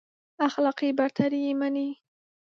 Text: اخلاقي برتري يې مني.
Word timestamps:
اخلاقي 0.47 0.89
برتري 0.97 1.39
يې 1.47 1.53
مني. 1.59 1.89